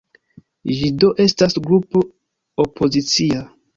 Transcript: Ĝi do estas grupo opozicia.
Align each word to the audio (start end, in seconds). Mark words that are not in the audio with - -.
Ĝi 0.77 0.87
do 1.03 1.11
estas 1.25 1.55
grupo 1.67 2.03
opozicia. 2.65 3.45